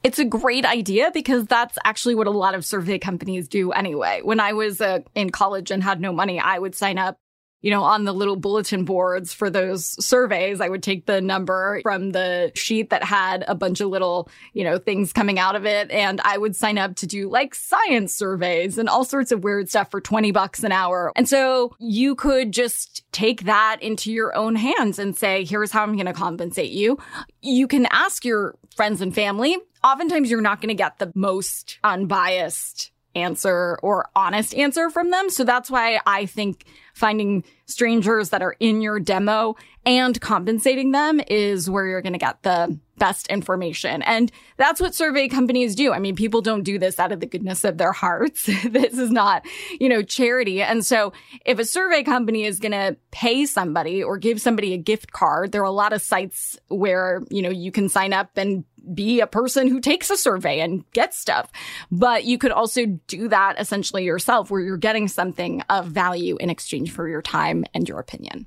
It's 0.04 0.20
a 0.20 0.26
great 0.26 0.66
idea 0.66 1.12
because 1.14 1.46
that's 1.46 1.78
actually 1.84 2.16
what 2.16 2.28
a 2.28 2.32
lot 2.32 2.56
of 2.56 2.64
survey 2.64 2.98
companies 2.98 3.50
do 3.50 3.74
anyway. 3.74 4.22
When 4.24 4.40
I 4.40 4.54
was 4.54 4.80
uh, 4.80 5.00
in 5.14 5.32
college 5.32 5.70
and 5.70 5.84
had 5.84 6.00
no 6.00 6.14
money, 6.14 6.40
I 6.40 6.58
would 6.58 6.74
sign 6.74 6.98
up 6.98 7.20
you 7.62 7.70
know, 7.70 7.84
on 7.84 8.06
the 8.06 8.14
little 8.14 8.36
bulletin 8.36 8.86
boards 8.86 9.34
for 9.34 9.50
those 9.50 10.04
surveys, 10.04 10.62
I 10.62 10.70
would 10.70 10.82
take 10.82 11.06
the 11.06 11.22
number 11.22 11.80
from 11.84 12.12
the 12.12 12.52
sheet 12.56 12.90
that 12.90 13.04
had 13.04 13.46
a 13.48 13.56
bunch 13.56 13.82
of 13.82 13.90
little, 13.90 14.30
you 14.54 14.64
know, 14.64 14.78
things 14.78 15.14
coming 15.14 15.38
out 15.38 15.56
of 15.56 15.66
it. 15.66 15.92
And 15.92 16.20
I 16.22 16.38
would 16.38 16.56
sign 16.56 16.78
up 16.78 16.96
to 16.98 17.08
do 17.08 17.30
like 17.30 17.54
science 17.54 18.14
surveys 18.14 18.78
and 18.78 18.90
all 18.90 19.06
sorts 19.06 19.32
of 19.32 19.44
weird 19.44 19.70
stuff 19.70 19.92
for 19.92 20.02
20 20.02 20.32
bucks 20.32 20.64
an 20.64 20.72
hour. 20.72 21.12
And 21.16 21.30
so 21.30 21.76
you 21.80 22.16
could 22.16 22.52
just 22.52 23.04
take 23.12 23.44
that 23.44 23.78
into 23.82 24.12
your 24.12 24.36
own 24.36 24.56
hands 24.56 24.98
and 24.98 25.16
say, 25.16 25.46
here's 25.46 25.72
how 25.72 25.84
I'm 25.84 25.96
going 25.96 26.06
to 26.08 26.14
compensate 26.14 26.72
you. 26.72 26.98
You 27.42 27.68
can 27.68 27.88
ask 27.92 28.26
your 28.26 28.56
friends 28.76 29.02
and 29.02 29.14
family. 29.14 29.58
Oftentimes 29.84 30.32
you're 30.32 30.42
not 30.42 30.62
going 30.62 30.70
to 30.70 30.76
get 30.76 31.00
the 31.00 31.12
most 31.16 31.78
unbiased 31.84 32.92
answer 33.16 33.78
or 33.82 34.10
honest 34.16 34.56
answer 34.56 34.90
from 34.90 35.12
them. 35.12 35.30
So 35.30 35.44
that's 35.44 35.70
why 35.70 36.00
I 36.06 36.26
think 36.26 36.66
finding 36.94 37.44
strangers 37.66 38.30
that 38.30 38.42
are 38.42 38.56
in 38.60 38.82
your 38.82 39.00
demo 39.00 39.56
and 39.86 40.20
compensating 40.22 40.92
them 40.92 41.22
is 41.28 41.70
where 41.70 41.88
you're 41.88 42.02
going 42.02 42.14
to 42.14 42.20
get 42.20 42.44
the 42.44 42.78
best 42.98 43.26
information. 43.28 44.04
And 44.04 44.32
that's 44.58 44.80
what 44.80 44.94
survey 44.94 45.28
companies 45.28 45.74
do. 45.74 45.92
I 45.92 45.98
mean, 45.98 46.16
people 46.16 46.42
don't 46.42 46.62
do 46.62 46.78
this 46.78 47.00
out 47.00 47.12
of 47.12 47.20
the 47.20 47.26
goodness 47.26 47.64
of 47.64 47.80
their 47.80 47.92
hearts. 47.92 48.46
this 48.70 48.94
is 48.94 49.10
not, 49.10 49.44
you 49.80 49.90
know, 49.90 50.04
charity. 50.04 50.62
And 50.62 50.86
so 50.86 51.12
if 51.44 51.58
a 51.58 51.66
survey 51.66 52.04
company 52.04 52.44
is 52.44 52.60
going 52.60 52.74
to 52.74 52.96
pay 53.10 53.48
somebody 53.48 54.04
or 54.04 54.18
give 54.18 54.40
somebody 54.40 54.74
a 54.74 54.78
gift 54.78 55.14
card, 55.14 55.52
there 55.52 55.62
are 55.62 55.66
a 55.66 55.72
lot 55.72 55.94
of 55.94 56.02
sites 56.04 56.60
where, 56.68 57.24
you 57.32 57.42
know, 57.42 57.50
you 57.50 57.72
can 57.72 57.90
sign 57.90 58.14
up 58.14 58.38
and 58.38 58.66
be 58.94 59.20
a 59.20 59.28
person 59.28 59.68
who 59.68 59.80
takes 59.80 60.10
a 60.10 60.18
survey 60.18 60.60
and 60.60 60.90
gets 60.92 61.18
stuff. 61.18 61.52
But 61.92 62.26
you 62.26 62.38
could 62.38 62.52
also 62.52 62.86
do 63.08 63.28
that 63.28 63.60
essentially 63.60 64.04
yourself 64.04 64.50
where 64.50 64.62
you're 64.62 64.78
getting 64.78 65.08
something 65.08 65.62
of 65.70 65.88
value 65.88 66.38
in 66.40 66.50
exchange 66.50 66.92
for 66.92 67.08
your 67.08 67.22
time 67.22 67.66
and 67.74 67.88
your 67.88 68.00
opinion. 68.00 68.46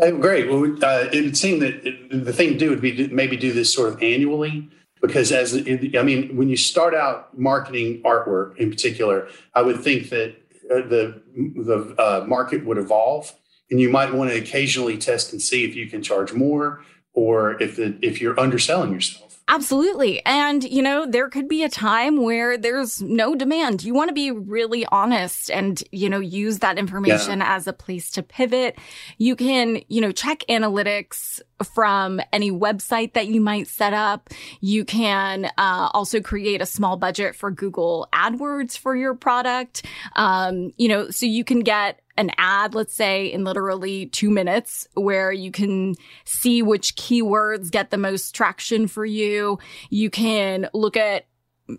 Uh, 0.00 0.10
great. 0.10 0.48
Well, 0.48 0.64
uh, 0.84 1.08
it 1.12 1.24
would 1.24 1.36
seem 1.36 1.60
that 1.60 1.86
it, 1.86 2.24
the 2.24 2.32
thing 2.32 2.50
to 2.50 2.58
do 2.58 2.70
would 2.70 2.82
be 2.82 2.94
to 2.96 3.08
maybe 3.08 3.36
do 3.36 3.52
this 3.52 3.72
sort 3.72 3.92
of 3.92 4.02
annually 4.02 4.68
because 5.00 5.32
as 5.32 5.54
I 5.54 6.02
mean, 6.02 6.36
when 6.36 6.48
you 6.48 6.56
start 6.56 6.94
out 6.94 7.38
marketing 7.38 8.02
artwork 8.02 8.56
in 8.56 8.70
particular, 8.70 9.28
I 9.54 9.62
would 9.62 9.80
think 9.80 10.10
that 10.10 10.36
uh, 10.70 10.86
the 10.88 11.22
the 11.36 11.94
uh, 11.98 12.24
market 12.26 12.64
would 12.64 12.78
evolve, 12.78 13.32
and 13.70 13.80
you 13.80 13.88
might 13.88 14.12
want 14.14 14.30
to 14.30 14.36
occasionally 14.36 14.96
test 14.96 15.32
and 15.32 15.40
see 15.42 15.64
if 15.64 15.74
you 15.74 15.86
can 15.88 16.02
charge 16.02 16.32
more 16.32 16.82
or 17.12 17.60
if 17.62 17.76
the, 17.76 17.98
if 18.02 18.20
you're 18.20 18.38
underselling 18.38 18.92
yourself. 18.92 19.26
Absolutely. 19.48 20.24
And, 20.26 20.64
you 20.64 20.82
know, 20.82 21.06
there 21.06 21.28
could 21.28 21.48
be 21.48 21.62
a 21.62 21.68
time 21.68 22.20
where 22.20 22.58
there's 22.58 23.00
no 23.00 23.36
demand. 23.36 23.84
You 23.84 23.94
want 23.94 24.08
to 24.08 24.12
be 24.12 24.32
really 24.32 24.84
honest 24.86 25.52
and, 25.52 25.80
you 25.92 26.10
know, 26.10 26.18
use 26.18 26.58
that 26.58 26.78
information 26.78 27.38
yeah. 27.38 27.54
as 27.54 27.68
a 27.68 27.72
place 27.72 28.10
to 28.12 28.24
pivot. 28.24 28.76
You 29.18 29.36
can, 29.36 29.82
you 29.86 30.00
know, 30.00 30.10
check 30.10 30.42
analytics 30.48 31.40
from 31.74 32.20
any 32.32 32.50
website 32.50 33.12
that 33.12 33.28
you 33.28 33.40
might 33.40 33.68
set 33.68 33.92
up. 33.92 34.30
You 34.60 34.84
can 34.84 35.44
uh, 35.56 35.90
also 35.94 36.20
create 36.20 36.60
a 36.60 36.66
small 36.66 36.96
budget 36.96 37.36
for 37.36 37.52
Google 37.52 38.08
AdWords 38.12 38.76
for 38.76 38.96
your 38.96 39.14
product. 39.14 39.86
Um, 40.16 40.72
you 40.76 40.88
know, 40.88 41.10
so 41.10 41.24
you 41.24 41.44
can 41.44 41.60
get 41.60 42.00
an 42.16 42.30
ad, 42.38 42.74
let's 42.74 42.94
say 42.94 43.26
in 43.26 43.44
literally 43.44 44.06
two 44.06 44.30
minutes 44.30 44.86
where 44.94 45.32
you 45.32 45.50
can 45.50 45.94
see 46.24 46.62
which 46.62 46.96
keywords 46.96 47.70
get 47.70 47.90
the 47.90 47.98
most 47.98 48.34
traction 48.34 48.86
for 48.86 49.04
you. 49.04 49.58
You 49.90 50.10
can 50.10 50.68
look 50.72 50.96
at 50.96 51.26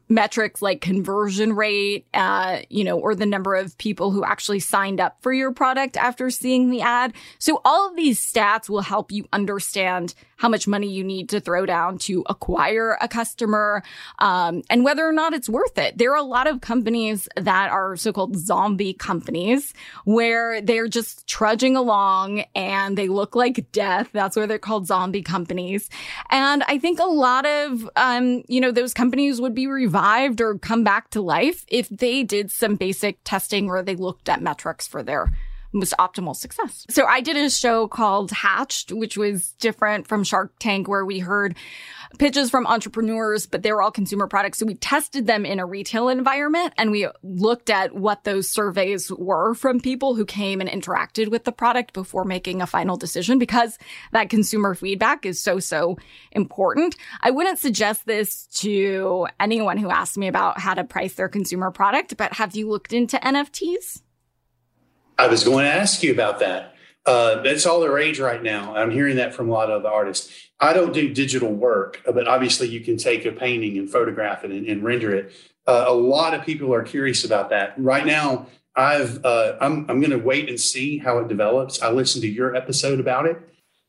metrics 0.10 0.62
like 0.62 0.82
conversion 0.82 1.54
rate, 1.54 2.08
uh, 2.14 2.60
you 2.70 2.84
know, 2.84 3.00
or 3.00 3.16
the 3.16 3.26
number 3.26 3.56
of 3.56 3.78
people 3.78 4.12
who 4.12 4.24
actually 4.24 4.60
signed 4.60 5.00
up 5.00 5.18
for 5.22 5.32
your 5.32 5.52
product 5.52 5.96
after 5.96 6.30
seeing 6.30 6.70
the 6.70 6.82
ad. 6.82 7.14
So 7.40 7.62
all 7.64 7.90
of 7.90 7.96
these 7.96 8.20
stats 8.20 8.70
will 8.70 8.82
help 8.82 9.12
you 9.12 9.28
understand 9.32 10.14
how 10.40 10.50
much 10.50 10.68
money 10.68 10.88
you 10.88 11.04
need 11.04 11.30
to 11.30 11.40
throw 11.40 11.66
down 11.66 11.98
to 11.98 12.24
acquire 12.28 12.96
a 13.02 13.08
customer, 13.08 13.82
um, 14.20 14.62
and 14.70 14.84
whether 14.84 15.08
or 15.08 15.12
not 15.12 15.34
it's 15.34 15.50
worth 15.50 15.78
it. 15.80 15.98
There 15.98 16.12
are 16.12 16.18
a 16.18 16.22
lot 16.22 16.46
of 16.46 16.62
companies 16.62 17.28
that 17.36 17.72
are 17.72 17.96
so-called 17.96 18.38
zombie 18.38 18.94
companies 18.94 19.74
where 20.06 20.62
they're 20.62 20.88
just 20.88 21.26
trudging 21.26 21.76
along 21.76 22.44
and 22.54 22.96
they 22.96 23.08
look 23.08 23.36
like 23.36 23.72
death. 23.72 24.10
That's 24.14 24.38
why 24.38 24.46
they're 24.46 24.60
called 24.60 24.86
zombie 24.86 25.24
companies. 25.24 25.90
And 26.30 26.64
I 26.68 26.78
think 26.78 27.00
a 27.00 27.06
lot 27.06 27.48
of, 27.48 27.90
um, 27.96 28.44
you 28.48 28.62
know, 28.62 28.72
those 28.72 28.94
companies 28.94 29.42
would 29.42 29.56
be 29.56 29.66
revived 29.78 30.42
or 30.42 30.58
come 30.58 30.84
back 30.84 31.12
to 31.12 31.22
life 31.22 31.64
if 31.68 31.88
they 31.90 32.24
did 32.24 32.50
some 32.50 32.76
basic 32.76 33.20
testing 33.24 33.68
where 33.68 33.84
they 33.84 33.96
looked 33.96 34.28
at 34.28 34.42
metrics 34.42 34.88
for 34.88 35.04
their 35.04 35.32
most 35.74 35.94
optimal 36.00 36.36
success. 36.36 36.86
So 36.90 37.06
I 37.06 37.22
did 37.22 37.38
a 37.38 37.50
show 37.50 37.88
called 37.88 38.32
Hatched, 38.32 38.92
which 38.92 39.18
was 39.18 39.52
different 39.54 40.08
from 40.08 40.24
Shark 40.24 40.54
Tank, 40.60 40.88
where 40.88 41.06
we 41.06 41.20
heard 41.20 41.56
pitches 42.18 42.50
from 42.50 42.66
entrepreneurs, 42.66 43.46
but 43.46 43.64
they 43.64 43.72
were 43.72 43.82
all 43.82 43.92
consumer 43.92 44.28
products. 44.28 44.60
So 44.60 44.66
we 44.66 44.76
tested 44.76 45.28
them 45.28 45.46
in 45.46 45.60
a 45.60 45.66
retail 45.66 46.10
environment 46.10 46.74
and 46.78 46.92
we 46.92 47.08
looked 47.24 47.70
at 47.70 47.94
what 47.94 48.24
those 48.24 48.50
surveys 48.50 49.12
were 49.12 49.54
from 49.54 49.80
people 49.80 50.16
who 50.16 50.26
came 50.26 50.62
and 50.62 50.70
interacted 50.70 51.30
with 51.30 51.44
the 51.44 51.52
product 51.52 51.94
before 51.94 52.24
making 52.24 52.62
a 52.62 52.68
final 52.68 52.98
decision 52.98 53.40
because 53.40 53.78
that 54.12 54.30
consumer 54.30 54.74
feedback 54.74 55.26
is 55.26 55.42
so, 55.42 55.60
so 55.60 55.98
important. 56.32 56.96
I 57.22 57.32
wouldn't 57.32 57.60
suggest 57.60 58.06
this 58.06 58.48
to 58.60 59.28
anyone 59.40 59.78
who 59.78 59.90
asks 59.90 60.18
me 60.18 60.28
about 60.28 60.60
how 60.60 60.74
to 60.74 60.84
price 60.84 61.16
their 61.16 61.30
consumer 61.30 61.72
product, 61.72 62.18
but 62.18 62.34
have 62.34 62.56
you 62.56 62.70
looked 62.70 62.94
into 62.94 63.18
NFTs? 63.18 64.02
I 65.18 65.28
was 65.28 65.44
going 65.44 65.66
to 65.66 65.72
ask 65.72 66.04
you 66.04 66.12
about 66.12 66.40
that. 66.40 66.76
Uh, 67.06 67.42
that's 67.42 67.66
all 67.66 67.80
the 67.80 67.90
rage 67.90 68.20
right 68.20 68.44
now. 68.44 68.76
I'm 68.76 68.92
hearing 68.92 69.16
that 69.16 69.34
from 69.34 69.50
a 69.50 69.54
lot 69.54 69.72
of 69.72 69.82
the 69.82 69.90
artists. 69.90 70.50
I 70.60 70.74
don't 70.74 70.94
do 70.94 71.14
digital 71.14 71.54
work, 71.54 72.02
but 72.06 72.28
obviously 72.28 72.68
you 72.68 72.82
can 72.82 72.98
take 72.98 73.26
a 73.26 73.32
painting 73.32 73.78
and 73.78 73.90
photograph 73.90 74.44
it 74.44 74.52
and, 74.52 74.68
and 74.68 74.84
render 74.84 75.16
it. 75.16 75.32
Uh, 75.66 75.86
a 75.88 75.94
lot 75.94 76.34
of 76.34 76.46
people 76.46 76.74
are 76.74 76.84
curious 76.84 77.24
about 77.24 77.50
that 77.50 77.74
right 77.78 78.06
now. 78.06 78.48
I've 78.76 79.26
uh, 79.26 79.58
I'm 79.60 79.90
I'm 79.90 80.00
going 80.00 80.12
to 80.12 80.20
wait 80.20 80.50
and 80.50 80.60
see 80.60 81.00
how 81.00 81.18
it 81.18 81.28
develops. 81.28 81.82
I 81.82 81.92
listened 81.92 82.22
to 82.22 82.30
your 82.30 82.56
episode 82.56 83.00
about 83.00 83.26
it. 83.26 83.38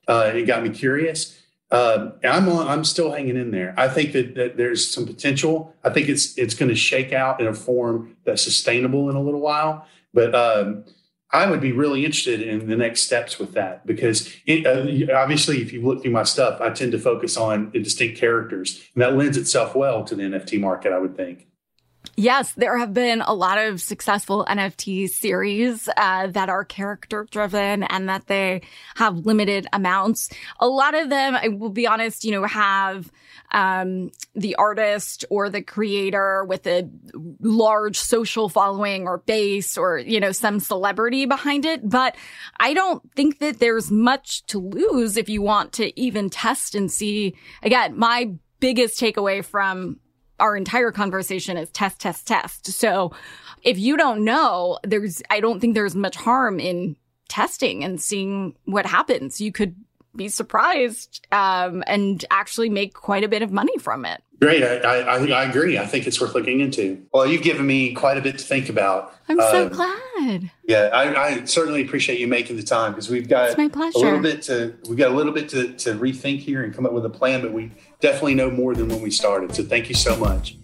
Uh, 0.06 0.30
it 0.34 0.46
got 0.46 0.62
me 0.62 0.70
curious. 0.70 1.38
Uh, 1.70 2.12
I'm 2.24 2.48
on, 2.48 2.66
I'm 2.66 2.84
still 2.84 3.12
hanging 3.12 3.36
in 3.36 3.50
there. 3.50 3.74
I 3.76 3.88
think 3.88 4.12
that, 4.12 4.34
that 4.36 4.56
there's 4.56 4.90
some 4.90 5.04
potential. 5.04 5.74
I 5.84 5.90
think 5.90 6.08
it's 6.08 6.38
it's 6.38 6.54
going 6.54 6.70
to 6.70 6.74
shake 6.74 7.12
out 7.12 7.40
in 7.40 7.46
a 7.46 7.52
form 7.52 8.16
that's 8.24 8.42
sustainable 8.42 9.10
in 9.10 9.16
a 9.16 9.20
little 9.20 9.40
while. 9.40 9.86
But 10.14 10.34
um, 10.34 10.84
I 11.30 11.50
would 11.50 11.60
be 11.60 11.72
really 11.72 12.04
interested 12.06 12.40
in 12.40 12.68
the 12.68 12.76
next 12.76 13.02
steps 13.02 13.38
with 13.38 13.52
that 13.52 13.86
because 13.86 14.34
it, 14.46 14.66
uh, 14.66 15.14
obviously, 15.14 15.60
if 15.60 15.72
you 15.72 15.82
look 15.82 16.02
through 16.02 16.12
my 16.12 16.22
stuff, 16.22 16.60
I 16.60 16.70
tend 16.70 16.92
to 16.92 16.98
focus 16.98 17.36
on 17.36 17.70
the 17.70 17.80
distinct 17.80 18.18
characters, 18.18 18.82
and 18.94 19.02
that 19.02 19.14
lends 19.14 19.36
itself 19.36 19.74
well 19.74 20.04
to 20.04 20.14
the 20.14 20.22
NFT 20.22 20.58
market. 20.58 20.92
I 20.92 20.98
would 20.98 21.16
think. 21.16 21.47
Yes, 22.18 22.50
there 22.54 22.76
have 22.76 22.92
been 22.92 23.20
a 23.20 23.32
lot 23.32 23.58
of 23.58 23.80
successful 23.80 24.44
NFT 24.48 25.08
series 25.08 25.88
uh, 25.96 26.26
that 26.26 26.48
are 26.48 26.64
character 26.64 27.28
driven 27.30 27.84
and 27.84 28.08
that 28.08 28.26
they 28.26 28.62
have 28.96 29.18
limited 29.18 29.68
amounts. 29.72 30.28
A 30.58 30.66
lot 30.66 30.96
of 30.96 31.10
them, 31.10 31.36
I 31.36 31.46
will 31.46 31.70
be 31.70 31.86
honest, 31.86 32.24
you 32.24 32.32
know, 32.32 32.42
have 32.42 33.12
um, 33.52 34.10
the 34.34 34.56
artist 34.56 35.26
or 35.30 35.48
the 35.48 35.62
creator 35.62 36.44
with 36.44 36.66
a 36.66 36.90
large 37.38 37.96
social 38.00 38.48
following 38.48 39.06
or 39.06 39.18
base 39.18 39.78
or, 39.78 39.98
you 39.98 40.18
know, 40.18 40.32
some 40.32 40.58
celebrity 40.58 41.24
behind 41.24 41.64
it. 41.64 41.88
But 41.88 42.16
I 42.58 42.74
don't 42.74 43.00
think 43.14 43.38
that 43.38 43.60
there's 43.60 43.92
much 43.92 44.44
to 44.46 44.58
lose 44.58 45.16
if 45.16 45.28
you 45.28 45.40
want 45.40 45.72
to 45.74 45.96
even 45.96 46.30
test 46.30 46.74
and 46.74 46.90
see. 46.90 47.36
Again, 47.62 47.96
my 47.96 48.32
biggest 48.58 48.98
takeaway 48.98 49.44
from 49.44 50.00
our 50.40 50.56
entire 50.56 50.92
conversation 50.92 51.56
is 51.56 51.70
test, 51.70 52.00
test, 52.00 52.26
test. 52.26 52.66
So 52.66 53.12
if 53.62 53.78
you 53.78 53.96
don't 53.96 54.24
know, 54.24 54.78
there's, 54.84 55.22
I 55.30 55.40
don't 55.40 55.60
think 55.60 55.74
there's 55.74 55.94
much 55.94 56.16
harm 56.16 56.60
in 56.60 56.96
testing 57.28 57.84
and 57.84 58.00
seeing 58.00 58.54
what 58.64 58.86
happens. 58.86 59.40
You 59.40 59.52
could 59.52 59.74
be 60.16 60.28
surprised 60.28 61.26
um, 61.32 61.84
and 61.86 62.24
actually 62.30 62.70
make 62.70 62.94
quite 62.94 63.24
a 63.24 63.28
bit 63.28 63.42
of 63.42 63.52
money 63.52 63.76
from 63.78 64.04
it. 64.04 64.22
Great. 64.40 64.62
I, 64.62 64.76
I, 64.76 65.26
I, 65.26 65.44
agree. 65.44 65.78
I 65.78 65.86
think 65.86 66.06
it's 66.06 66.20
worth 66.20 66.34
looking 66.34 66.60
into. 66.60 67.04
Well, 67.12 67.26
you've 67.26 67.42
given 67.42 67.66
me 67.66 67.92
quite 67.92 68.18
a 68.18 68.20
bit 68.20 68.38
to 68.38 68.44
think 68.44 68.68
about. 68.68 69.12
I'm 69.28 69.40
so 69.40 69.66
um, 69.66 69.68
glad. 69.70 70.50
Yeah, 70.64 70.90
I, 70.92 71.24
I, 71.24 71.44
certainly 71.44 71.82
appreciate 71.82 72.20
you 72.20 72.28
making 72.28 72.56
the 72.56 72.62
time 72.62 72.92
because 72.92 73.08
we've 73.08 73.28
got 73.28 73.48
it's 73.48 73.58
my 73.58 73.68
pleasure. 73.68 73.98
a 73.98 74.00
little 74.00 74.20
bit 74.20 74.42
to 74.42 74.74
we've 74.88 74.98
got 74.98 75.10
a 75.10 75.14
little 75.14 75.32
bit 75.32 75.48
to, 75.50 75.72
to 75.74 75.94
rethink 75.94 76.38
here 76.38 76.62
and 76.62 76.72
come 76.72 76.86
up 76.86 76.92
with 76.92 77.04
a 77.04 77.10
plan, 77.10 77.42
but 77.42 77.52
we 77.52 77.72
definitely 78.00 78.34
know 78.34 78.50
more 78.50 78.74
than 78.74 78.88
when 78.88 79.00
we 79.00 79.10
started. 79.10 79.54
So 79.54 79.64
thank 79.64 79.88
you 79.88 79.94
so 79.96 80.16
much. 80.16 80.56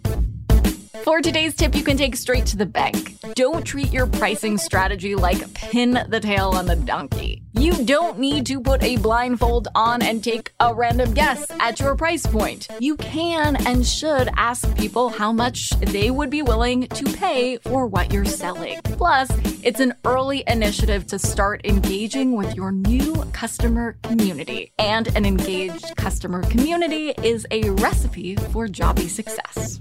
For 1.02 1.20
today's 1.20 1.56
tip, 1.56 1.74
you 1.74 1.82
can 1.82 1.96
take 1.96 2.14
straight 2.14 2.46
to 2.46 2.56
the 2.56 2.66
bank. 2.66 3.18
Don't 3.34 3.64
treat 3.64 3.92
your 3.92 4.06
pricing 4.06 4.56
strategy 4.56 5.16
like 5.16 5.52
pin 5.52 6.06
the 6.08 6.20
tail 6.20 6.50
on 6.50 6.66
the 6.66 6.76
donkey. 6.76 7.42
You 7.54 7.84
don't 7.84 8.18
need 8.18 8.46
to 8.46 8.60
put 8.60 8.82
a 8.82 8.96
blindfold 8.98 9.68
on 9.74 10.02
and 10.02 10.22
take 10.22 10.52
a 10.60 10.72
random 10.72 11.12
guess 11.12 11.50
at 11.60 11.80
your 11.80 11.96
price 11.96 12.24
point. 12.26 12.68
You 12.78 12.96
can 12.96 13.56
and 13.66 13.84
should 13.84 14.28
ask 14.36 14.76
people 14.76 15.08
how 15.08 15.32
much 15.32 15.70
they 15.70 16.10
would 16.10 16.30
be 16.30 16.42
willing 16.42 16.86
to 16.88 17.04
pay 17.04 17.58
for 17.58 17.86
what 17.86 18.12
you're 18.12 18.24
selling. 18.24 18.80
Plus, 18.82 19.30
it's 19.64 19.80
an 19.80 19.94
early 20.04 20.44
initiative 20.46 21.06
to 21.08 21.18
start 21.18 21.64
engaging 21.64 22.32
with 22.32 22.54
your 22.54 22.70
new 22.70 23.14
customer 23.32 23.96
community. 24.04 24.72
And 24.78 25.08
an 25.16 25.26
engaged 25.26 25.96
customer 25.96 26.42
community 26.42 27.14
is 27.22 27.46
a 27.50 27.70
recipe 27.70 28.36
for 28.36 28.68
jobby 28.68 29.08
success. 29.08 29.80